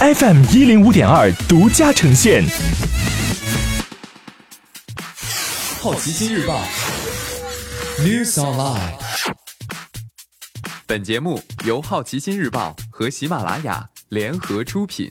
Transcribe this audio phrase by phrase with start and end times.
[0.00, 2.44] FM 一零五点二独家呈现。
[5.80, 6.62] 好奇心日报
[7.98, 8.92] ，News Online。
[10.86, 15.10] 本节目由好奇心日报和喜马拉雅联合出品。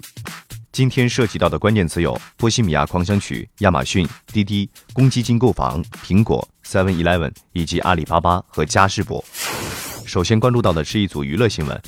[0.72, 9.22] 今天涉及到的关键词有：波西米亚狂想曲、亚马逊、滴滴、公积金购房、苹果、Seven Eleven 以及阿里巴巴和嘉士伯。
[10.06, 11.82] 首先关注到的是一组娱乐新闻：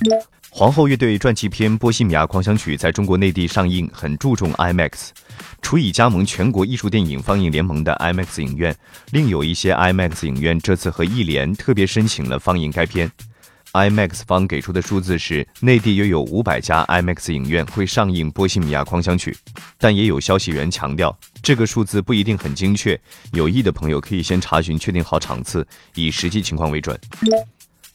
[0.52, 5.10] 皇后乐队传记片《波西米亚狂想曲》在中国内地上映，很注重 IMAX。
[5.62, 8.76] 除已加盟全国艺术电影放映联盟的 IMAX 影院，
[9.12, 13.10] 另有一些 IMAX 影院这次和艺联特别申请了放映该片。
[13.74, 19.32] IMAX 方给出的数字是，内地约有五百家 IMAX 影院会上映《波西米亚狂想曲》，
[19.78, 23.00] 但也有消息源强调，这个数字不一定很精确。
[23.34, 27.00] 有意的朋友可以先查询确定好场次，以实际情况为准。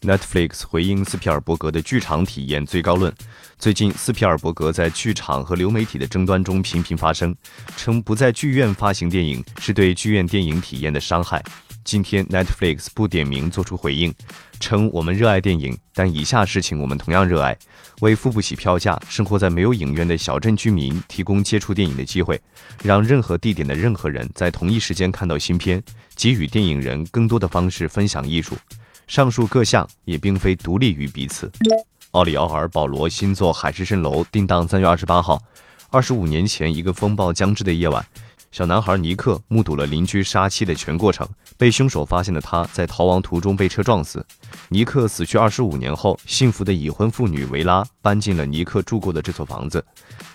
[0.05, 3.11] Netflix 回应斯皮尔伯格的剧场体验最高论。
[3.59, 7.35] 最近，斯皮尔伯格在剧场和流媒体的争端中频频发声，
[7.75, 11.43] 称不在剧院发行电影是对剧院电影体验的伤害。
[11.85, 14.15] 今天，Netflix 不点名做出回应，
[14.61, 17.57] 称我们热爱电影，但以下事情我们同样热爱：
[18.01, 22.39] 为付不起票价、生活在没有影院的小镇居民提供接触电影的机会，
[22.83, 25.83] 让任何地点的任何人在同一时间看到新片，
[26.15, 28.55] 给予电影人更多的方式分享艺术。
[29.07, 31.51] 上述各项也并非独立于彼此。
[32.13, 35.43] 奥利奥尔·保罗新作《海市蜃楼》定档三月二十八号。
[35.91, 38.05] 二十五年前，一个风暴将至的夜晚，
[38.55, 41.29] 小男孩尼克目睹了邻居杀妻的全过程。
[41.59, 44.24] 被凶手发现的他在逃亡途中被车撞死。
[44.69, 49.85] 尼克死去二十五年后，幸福的已婚妇女维拉搬进了尼克住过的这所房子。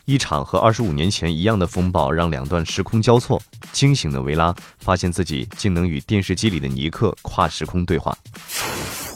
[0.03, 3.41] 一场和二十五年前一样的风暴让两段时空交错。
[3.71, 8.13] 惊醒的维拉发现自己竟能与电视机里的尼克跨时空对话。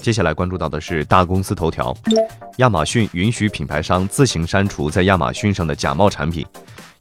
[0.02, 1.94] 接下来关注到的是大公司头条：
[2.60, 6.46] 亚马逊允许品牌商自行删除在亚马逊上的假冒产品。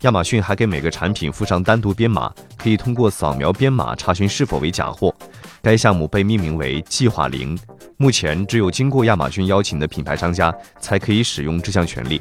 [0.03, 5.15] 亚马逊还给每个产品附上单独编码，可以通过扫描编码查询是否为假货。
[5.63, 7.57] 该项目被命名为“计划零”，
[7.99, 12.21] 目前只有经过亚马逊邀请的品牌商家才可以使用这项权利。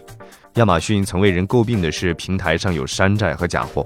[0.56, 3.84] 亚马逊曾为人诟病的是平台上有山寨和假货。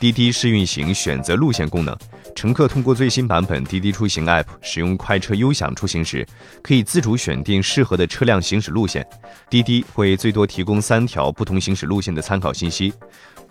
[0.00, 1.94] 滴滴试运行选择路线功能，
[2.34, 6.26] 乘客通过最新版本滴滴出行 App 使用快车优享出行时，
[6.62, 9.06] 可以自主选定适合的车辆行驶路线。
[9.48, 12.92] 滴滴会最多提供三条不同行驶路线的参考信息，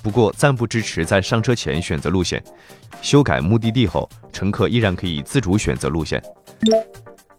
[0.02, 2.44] 不过暂不支持在上车前选择路线。
[3.02, 6.22] 修改目的地后，乘客依然可以自主选择路线。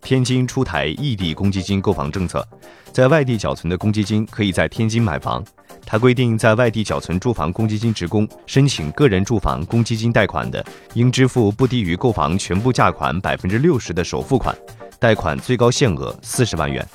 [0.02, 2.46] 天津出台异地公积金购房政策，
[2.92, 5.42] 在外地缴存的公积金可以在天津买房。
[5.86, 10.64] 它规定，在外地缴存住房公积金职工申请个人住房公积金贷款的，
[10.94, 14.56] 应支付不低于购房全部价款百分之六十的首付款，
[14.98, 16.86] 贷款最高限额四十万元。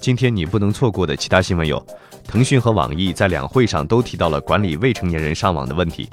[0.00, 1.84] 今天你不能错过的其他新闻有：
[2.24, 6.08] 腾讯和网易在两会上都提到了管理未成年人上网的问题。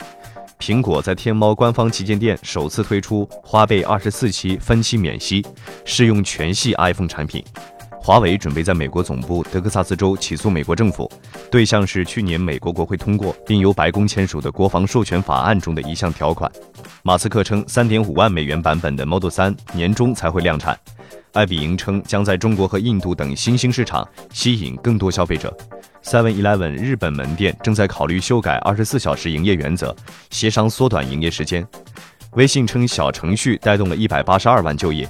[0.63, 5.45] 苹果在天猫官方旗舰店首次推出花呗二十四期分期免息，
[5.83, 7.43] 适用全系 iPhone 产品。
[7.99, 11.11] 华为准备在美国总部德克萨斯州起诉美国政府，
[11.51, 16.49] 对象是去年美国国会通过并由白宫签署的国防授权法案中的一项条款。
[17.01, 20.79] 马斯克称，三点五万美元版本的 Model 3年中才会量产。
[21.33, 25.53] 爱彼迎称将在中国和印度等新兴市场吸引更多消费者。
[26.03, 29.95] Seven Eleven 日本门店正在考虑修改二十四小时营业原则，
[30.29, 31.65] 协商缩短营业时间。
[32.33, 35.09] 微信称小程序带动了一百八十二万就业。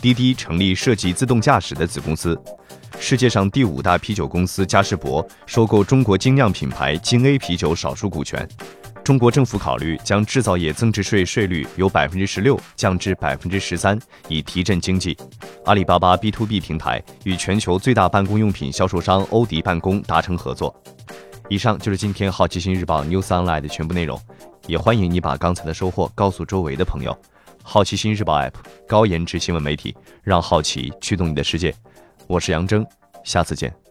[0.00, 2.40] 滴滴成立涉及自动驾驶的子公司。
[3.00, 8.48] 世界上第五大啤酒公司嘉士伯收购中国精酿品牌金 A 啤酒少数股权。
[9.08, 13.98] 中国政府考虑将制造业增值税税率由百分之十六降至百分之十三，
[14.28, 15.16] 以提振经济。
[15.64, 20.78] 阿里巴巴 B to B 平台与全球最大办公用品销售商欧迪办公达成合作。
[21.48, 24.20] 以上就是今天好奇心日报 News Online 的全部内容，
[24.66, 27.18] 也欢迎你把刚才的收获告诉周围的朋友。
[27.62, 31.74] 好奇心日报 App 高颜值新闻媒体，让好奇驱动你的世界。
[32.26, 32.86] 我是杨征，
[33.24, 33.87] 下次见。